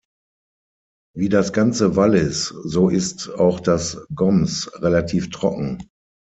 [1.15, 5.87] Wie das ganze Wallis, so ist auch das Goms relativ trocken.